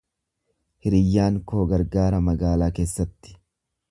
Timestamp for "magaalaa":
2.31-2.73